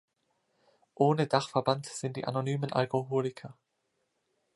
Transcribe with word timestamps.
Ohne 0.95 1.27
Dachverband 1.27 1.85
sind 1.85 2.17
die 2.17 2.25
Anonymen 2.25 2.73
Alkoholiker. 2.73 3.55